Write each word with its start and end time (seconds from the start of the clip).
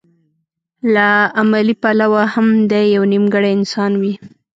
له 0.93 1.07
عملي 1.39 1.75
پلوه 1.83 2.23
هم 2.33 2.47
دی 2.71 2.83
يو 2.95 3.03
نيمګړی 3.13 3.49
انسان 3.57 3.91
وي. 4.01 4.13